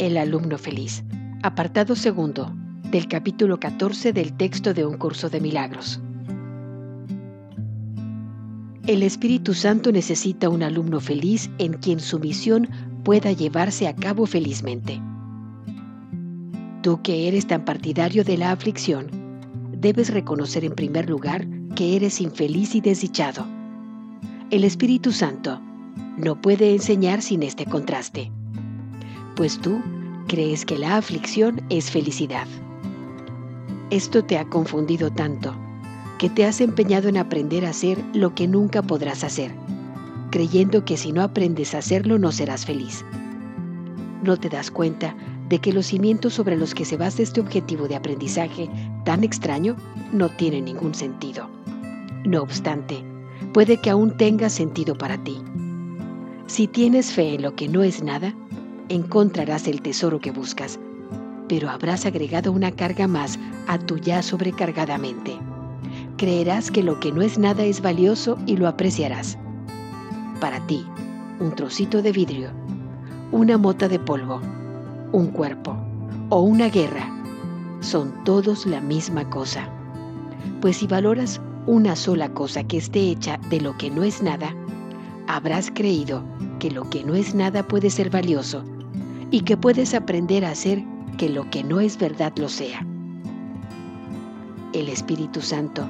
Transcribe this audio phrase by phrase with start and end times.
[0.00, 1.04] El alumno feliz.
[1.42, 2.50] Apartado segundo
[2.90, 6.00] del capítulo 14 del texto de un curso de milagros.
[8.86, 12.70] El Espíritu Santo necesita un alumno feliz en quien su misión
[13.04, 15.02] pueda llevarse a cabo felizmente.
[16.80, 19.08] Tú que eres tan partidario de la aflicción,
[19.70, 23.46] debes reconocer en primer lugar que eres infeliz y desdichado.
[24.50, 25.60] El Espíritu Santo
[26.16, 28.32] no puede enseñar sin este contraste
[29.36, 29.80] pues tú
[30.26, 32.46] crees que la aflicción es felicidad.
[33.90, 35.54] Esto te ha confundido tanto
[36.18, 39.52] que te has empeñado en aprender a hacer lo que nunca podrás hacer,
[40.30, 43.04] creyendo que si no aprendes a hacerlo no serás feliz.
[44.22, 45.16] No te das cuenta
[45.48, 48.68] de que los cimientos sobre los que se basa este objetivo de aprendizaje
[49.04, 49.76] tan extraño
[50.12, 51.48] no tienen ningún sentido.
[52.24, 53.02] No obstante,
[53.52, 55.42] puede que aún tenga sentido para ti.
[56.46, 58.34] Si tienes fe en lo que no es nada,
[58.90, 60.80] encontrarás el tesoro que buscas,
[61.48, 63.38] pero habrás agregado una carga más
[63.68, 65.38] a tu ya sobrecargada mente.
[66.16, 69.38] Creerás que lo que no es nada es valioso y lo apreciarás.
[70.40, 70.84] Para ti,
[71.38, 72.50] un trocito de vidrio,
[73.30, 74.40] una mota de polvo,
[75.12, 75.76] un cuerpo
[76.28, 77.08] o una guerra
[77.78, 79.68] son todos la misma cosa.
[80.60, 84.52] Pues si valoras una sola cosa que esté hecha de lo que no es nada,
[85.28, 86.24] habrás creído
[86.58, 88.64] que lo que no es nada puede ser valioso
[89.30, 90.82] y que puedes aprender a hacer
[91.16, 92.86] que lo que no es verdad lo sea.
[94.72, 95.88] El Espíritu Santo,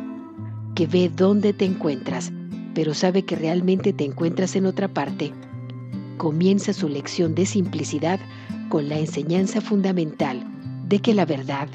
[0.75, 2.33] que ve dónde te encuentras,
[2.75, 5.33] pero sabe que realmente te encuentras en otra parte,
[6.17, 8.21] comienza su lección de simplicidad
[8.69, 10.45] con la enseñanza fundamental
[10.89, 11.69] de que la verdad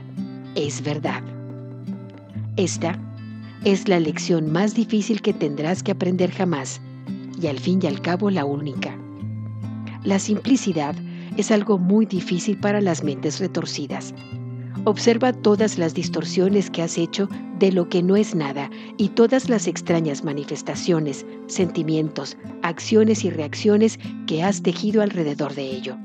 [0.55, 1.23] es verdad.
[2.57, 2.99] Esta
[3.63, 6.79] es la lección más difícil que tendrás que aprender jamás
[7.41, 8.95] y al fin y al cabo la única.
[10.03, 10.95] La simplicidad
[11.37, 14.13] es algo muy difícil para las mentes retorcidas.
[14.85, 17.27] Observa todas las distorsiones que has hecho
[17.59, 23.99] de lo que no es nada y todas las extrañas manifestaciones, sentimientos, acciones y reacciones
[24.27, 25.97] que has tejido alrededor de ello.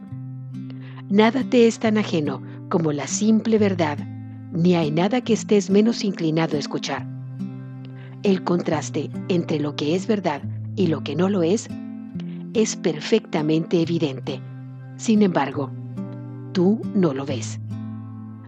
[1.10, 3.98] Nada te es tan ajeno como la simple verdad,
[4.52, 7.06] ni hay nada que estés menos inclinado a escuchar.
[8.22, 10.42] El contraste entre lo que es verdad
[10.76, 11.68] y lo que no lo es
[12.54, 14.40] es perfectamente evidente
[15.00, 15.70] sin embargo,
[16.52, 17.58] tú no lo ves.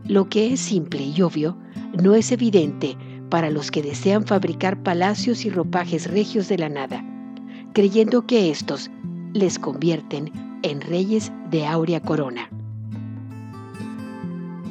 [0.05, 1.57] Lo que es simple y obvio
[2.03, 2.95] no es evidente
[3.31, 7.03] para los que desean fabricar palacios y ropajes regios de la nada,
[7.73, 8.91] creyendo que estos
[9.33, 10.31] les convierten
[10.63, 12.51] en reyes de áurea corona.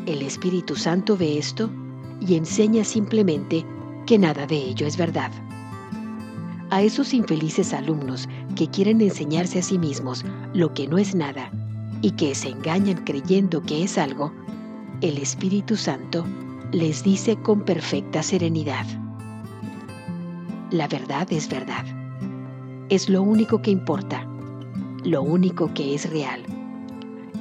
[0.06, 1.72] El Espíritu Santo ve esto
[2.20, 3.66] y enseña simplemente
[4.06, 5.32] que nada de ello es verdad.
[6.70, 11.52] A esos infelices alumnos que quieren enseñarse a sí mismos lo que no es nada,
[12.02, 14.32] y que se engañan creyendo que es algo,
[15.02, 16.26] el Espíritu Santo
[16.72, 18.86] les dice con perfecta serenidad,
[20.72, 21.86] la verdad es verdad.
[22.88, 24.26] Es lo único que importa,
[25.04, 26.42] lo único que es real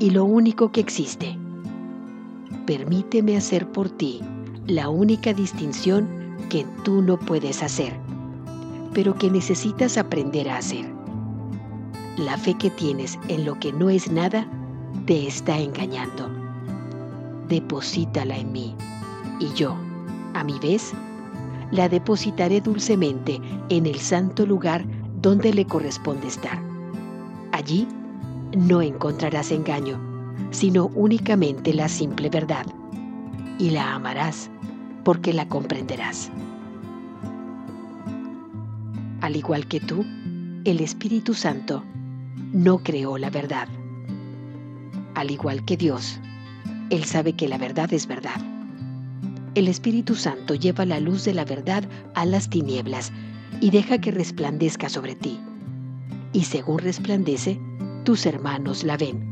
[0.00, 1.38] y lo único que existe.
[2.66, 4.20] Permíteme hacer por ti
[4.66, 6.08] la única distinción
[6.48, 7.94] que tú no puedes hacer,
[8.94, 10.99] pero que necesitas aprender a hacer.
[12.20, 14.46] La fe que tienes en lo que no es nada
[15.06, 16.28] te está engañando.
[17.48, 18.74] Deposítala en mí
[19.38, 19.74] y yo,
[20.34, 20.92] a mi vez,
[21.70, 24.84] la depositaré dulcemente en el santo lugar
[25.22, 26.60] donde le corresponde estar.
[27.52, 27.88] Allí
[28.54, 29.98] no encontrarás engaño,
[30.50, 32.66] sino únicamente la simple verdad,
[33.58, 34.50] y la amarás
[35.04, 36.30] porque la comprenderás.
[39.22, 40.04] Al igual que tú,
[40.66, 41.82] el Espíritu Santo
[42.52, 43.68] no creó la verdad.
[45.14, 46.20] Al igual que Dios,
[46.90, 48.40] Él sabe que la verdad es verdad.
[49.54, 53.12] El Espíritu Santo lleva la luz de la verdad a las tinieblas
[53.60, 55.40] y deja que resplandezca sobre ti.
[56.32, 57.60] Y según resplandece,
[58.04, 59.28] tus hermanos la ven.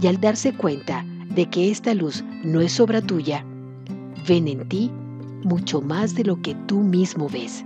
[0.00, 3.44] Y al darse cuenta de que esta luz no es obra tuya,
[4.26, 4.90] ven en ti
[5.44, 7.64] mucho más de lo que tú mismo ves.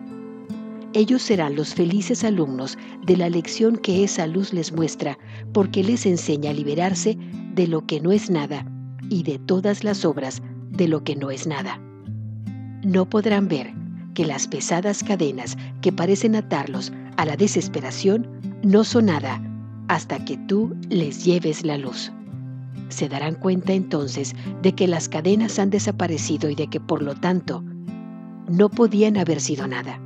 [0.95, 5.19] Ellos serán los felices alumnos de la lección que esa luz les muestra,
[5.55, 7.17] porque les enseña a liberarse
[7.55, 8.67] de lo que no es nada
[9.09, 11.81] y de todas las obras de lo que no es nada.
[12.85, 13.73] No podrán ver
[14.13, 18.29] que las pesadas cadenas que parecen atarlos a la desesperación
[18.63, 19.43] no son nada
[19.89, 22.13] hasta que tú les lleves la luz.
[22.91, 27.15] Se darán cuenta entonces de que las cadenas han desaparecido y de que por lo
[27.15, 27.65] tanto
[28.47, 29.99] no podían haber sido nada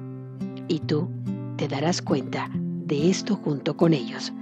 [0.69, 1.09] y tú
[1.57, 4.33] te darás cuenta de esto junto con ellos.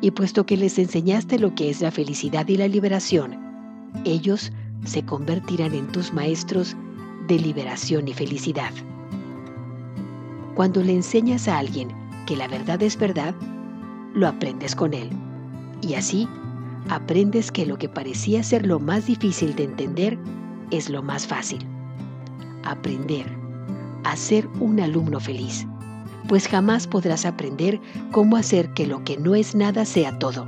[0.00, 3.36] Y puesto que les enseñaste lo que es la felicidad y la liberación,
[4.04, 4.52] ellos
[4.84, 6.76] se convertirán en tus maestros
[7.28, 8.70] de liberación y felicidad.
[10.54, 11.88] Cuando le enseñas a alguien
[12.26, 13.34] que la verdad es verdad,
[14.14, 15.10] lo aprendes con él.
[15.82, 16.28] Y así
[16.88, 20.18] aprendes que lo que parecía ser lo más difícil de entender
[20.70, 21.64] es lo más fácil.
[22.64, 23.45] Aprender
[24.06, 25.66] a ser un alumno feliz,
[26.28, 27.80] pues jamás podrás aprender
[28.12, 30.46] cómo hacer que lo que no es nada sea todo.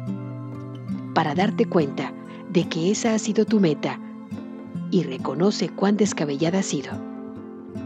[1.12, 2.12] Para darte cuenta
[2.50, 3.98] de que esa ha sido tu meta
[4.92, 6.92] y reconoce cuán descabellada ha sido.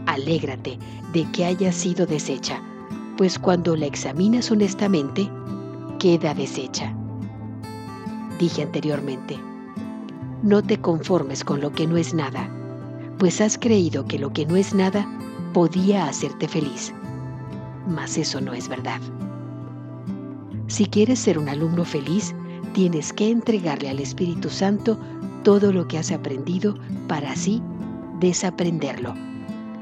[0.05, 0.77] Alégrate
[1.11, 2.61] de que haya sido deshecha,
[3.17, 5.27] pues cuando la examinas honestamente,
[5.97, 6.95] queda deshecha.
[8.37, 9.39] Dije anteriormente,
[10.43, 12.47] no te conformes con lo que no es nada,
[13.17, 15.07] pues has creído que lo que no es nada
[15.53, 16.93] podía hacerte feliz.
[17.87, 18.99] Mas eso no es verdad.
[20.67, 22.33] Si quieres ser un alumno feliz,
[22.73, 24.97] tienes que entregarle al Espíritu Santo
[25.43, 26.75] todo lo que has aprendido
[27.07, 27.61] para así
[28.19, 29.13] desaprenderlo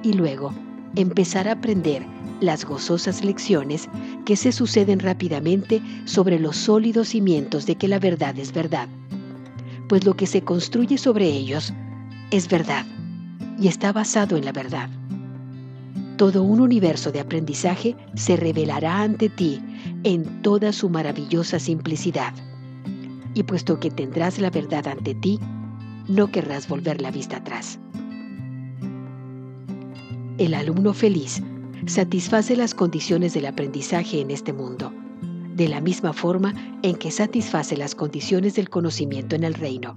[0.04, 0.54] y luego
[0.96, 2.06] empezar a aprender
[2.42, 3.88] las gozosas lecciones
[4.26, 8.90] que se suceden rápidamente sobre los sólidos cimientos de que la verdad es verdad,
[9.88, 11.72] pues lo que se construye sobre ellos
[12.32, 12.86] es verdad
[13.60, 14.90] y está basado en la verdad.
[16.18, 19.60] Todo un universo de aprendizaje se revelará ante ti
[20.04, 22.34] en toda su maravillosa simplicidad.
[23.34, 25.40] Y puesto que tendrás la verdad ante ti,
[26.08, 27.80] no querrás volver la vista atrás.
[30.38, 31.42] El alumno feliz
[31.86, 34.94] satisface las condiciones del aprendizaje en este mundo,
[35.56, 36.54] de la misma forma
[36.84, 39.96] en que satisface las condiciones del conocimiento en el reino.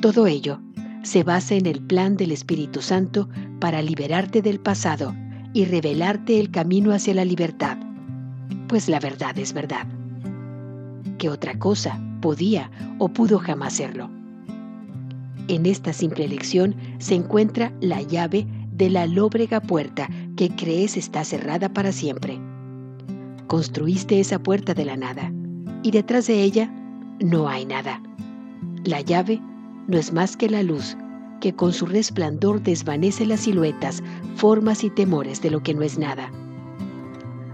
[0.00, 0.60] Todo ello
[1.02, 3.28] se basa en el plan del Espíritu Santo
[3.60, 5.14] para liberarte del pasado
[5.52, 7.76] y revelarte el camino hacia la libertad,
[8.68, 9.86] pues la verdad es verdad.
[11.18, 14.10] ¿Qué otra cosa podía o pudo jamás serlo?
[15.48, 21.24] En esta simple lección se encuentra la llave de la lóbrega puerta que crees está
[21.24, 22.40] cerrada para siempre.
[23.48, 25.32] Construiste esa puerta de la nada
[25.82, 26.72] y detrás de ella
[27.20, 28.00] no hay nada.
[28.84, 29.40] La llave
[29.88, 30.96] no es más que la luz
[31.42, 34.00] que con su resplandor desvanece las siluetas,
[34.36, 36.30] formas y temores de lo que no es nada.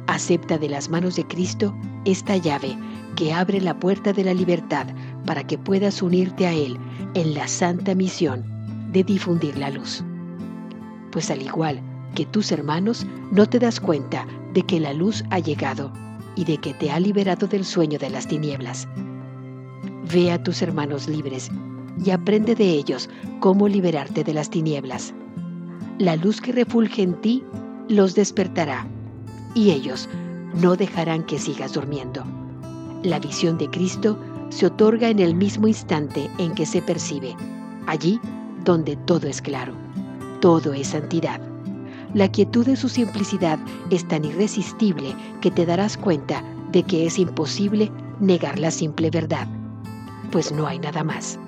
[0.06, 2.76] Acepta de las manos de Cristo esta llave
[3.16, 4.86] que abre la puerta de la libertad
[5.24, 6.78] para que puedas unirte a Él
[7.14, 8.44] en la santa misión
[8.92, 10.04] de difundir la luz.
[11.10, 11.80] Pues al igual
[12.14, 15.92] que tus hermanos, no te das cuenta de que la luz ha llegado
[16.36, 18.86] y de que te ha liberado del sueño de las tinieblas.
[20.12, 21.50] Ve a tus hermanos libres
[22.04, 23.08] y aprende de ellos
[23.40, 25.14] cómo liberarte de las tinieblas.
[25.98, 27.42] La luz que refulge en ti
[27.88, 28.86] los despertará
[29.54, 30.08] y ellos
[30.54, 32.24] no dejarán que sigas durmiendo.
[33.02, 34.18] La visión de Cristo
[34.50, 37.36] se otorga en el mismo instante en que se percibe,
[37.86, 38.20] allí
[38.64, 39.72] donde todo es claro,
[40.40, 41.40] todo es santidad.
[42.14, 43.58] La quietud de su simplicidad
[43.90, 46.42] es tan irresistible que te darás cuenta
[46.72, 47.90] de que es imposible
[48.20, 49.46] negar la simple verdad,
[50.30, 51.38] pues no hay nada más.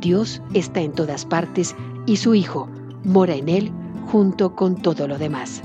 [0.00, 1.74] Dios está en todas partes
[2.06, 2.68] y su Hijo
[3.04, 3.72] mora en él
[4.10, 5.62] junto con todo lo demás.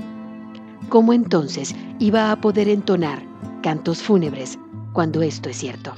[0.90, 3.24] ¿Cómo entonces iba a poder entonar
[3.62, 4.58] cantos fúnebres
[4.94, 5.94] cuando esto es cierto?